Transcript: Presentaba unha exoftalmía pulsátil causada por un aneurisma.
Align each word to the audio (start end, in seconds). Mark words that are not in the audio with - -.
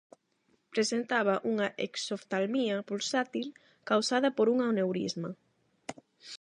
Presentaba 0.73 1.35
unha 1.51 1.67
exoftalmía 1.87 2.75
pulsátil 2.89 3.47
causada 3.89 4.29
por 4.37 4.47
un 4.53 4.57
aneurisma. 4.69 5.29